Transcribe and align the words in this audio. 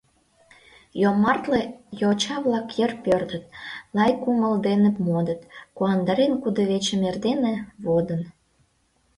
Йомартле 1.01 1.61
йоча-влак 1.99 2.67
йыр 2.77 2.91
пӧрдыт, 3.03 3.45
Лай 3.95 4.11
кумыл 4.21 4.53
дене 4.67 4.89
модын, 5.05 5.39
Куандарен 5.75 6.33
кудывечым 6.41 7.01
эрдене, 7.09 7.55
водын. 7.85 8.21